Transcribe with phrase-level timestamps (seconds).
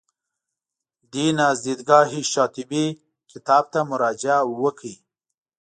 [1.13, 2.85] دین از دیدګاه شاطبي
[3.31, 4.95] کتاب ته مراجعه وکړئ.